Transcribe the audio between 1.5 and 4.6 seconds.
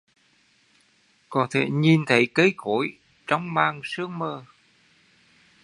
thể nhìn thấy cây cối trong màn sương mờ